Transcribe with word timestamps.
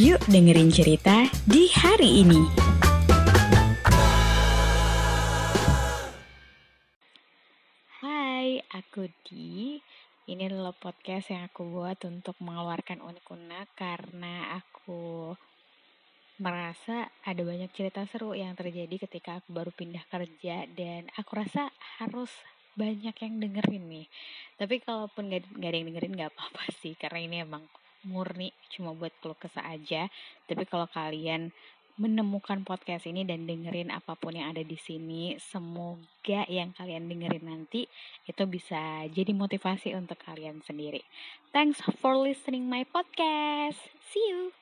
Yuk 0.00 0.16
dengerin 0.32 0.72
cerita 0.72 1.28
di 1.44 1.68
hari 1.76 2.24
ini. 2.24 2.40
Hai, 8.00 8.64
aku 8.80 9.12
Di. 9.28 9.76
Ini 10.24 10.48
adalah 10.48 10.72
podcast 10.72 11.28
yang 11.36 11.44
aku 11.44 11.68
buat 11.68 12.00
untuk 12.08 12.32
mengeluarkan 12.40 13.04
unek-unek 13.04 13.76
karena 13.76 14.56
aku 14.56 15.36
merasa 16.40 17.12
ada 17.20 17.44
banyak 17.44 17.68
cerita 17.76 18.00
seru 18.08 18.32
yang 18.32 18.56
terjadi 18.56 19.04
ketika 19.04 19.44
aku 19.44 19.52
baru 19.52 19.68
pindah 19.68 20.08
kerja 20.08 20.64
dan 20.72 21.12
aku 21.12 21.44
rasa 21.44 21.68
harus 22.00 22.32
banyak 22.72 23.12
yang 23.20 23.36
dengerin 23.36 23.84
nih. 23.84 24.06
Tapi 24.56 24.80
kalaupun 24.80 25.28
gak, 25.28 25.44
gak 25.60 25.68
ada 25.68 25.76
yang 25.76 25.92
dengerin 25.92 26.16
gak 26.24 26.32
apa-apa 26.32 26.72
sih 26.80 26.96
karena 26.96 27.20
ini 27.20 27.44
emang 27.44 27.68
murni 28.06 28.54
cuma 28.72 28.96
buat 28.96 29.12
keluh 29.20 29.36
kesah 29.36 29.66
aja. 29.66 30.08
Tapi 30.48 30.64
kalau 30.68 30.88
kalian 30.90 31.52
menemukan 32.00 32.64
podcast 32.64 33.04
ini 33.04 33.28
dan 33.28 33.44
dengerin 33.44 33.92
apa 33.92 34.16
pun 34.16 34.32
yang 34.32 34.56
ada 34.56 34.64
di 34.64 34.80
sini, 34.80 35.36
semoga 35.36 36.48
yang 36.48 36.72
kalian 36.72 37.12
dengerin 37.12 37.44
nanti 37.44 37.84
itu 38.24 38.42
bisa 38.48 39.04
jadi 39.12 39.36
motivasi 39.36 39.92
untuk 39.92 40.16
kalian 40.24 40.64
sendiri. 40.64 41.04
Thanks 41.52 41.84
for 42.00 42.16
listening 42.16 42.72
my 42.72 42.88
podcast. 42.88 43.76
See 44.08 44.24
you. 44.32 44.59